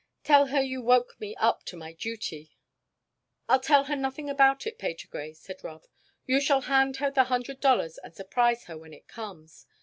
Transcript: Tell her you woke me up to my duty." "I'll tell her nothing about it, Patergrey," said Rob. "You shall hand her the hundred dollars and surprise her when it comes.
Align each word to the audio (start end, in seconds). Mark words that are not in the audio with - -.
Tell 0.23 0.47
her 0.47 0.59
you 0.59 0.81
woke 0.81 1.15
me 1.19 1.35
up 1.35 1.63
to 1.65 1.77
my 1.77 1.93
duty." 1.93 2.55
"I'll 3.47 3.59
tell 3.59 3.83
her 3.83 3.95
nothing 3.95 4.31
about 4.31 4.65
it, 4.65 4.79
Patergrey," 4.79 5.33
said 5.35 5.63
Rob. 5.63 5.85
"You 6.25 6.41
shall 6.41 6.61
hand 6.61 6.97
her 6.97 7.11
the 7.11 7.25
hundred 7.25 7.59
dollars 7.59 7.99
and 7.99 8.15
surprise 8.15 8.63
her 8.63 8.79
when 8.79 8.95
it 8.95 9.07
comes. 9.07 9.67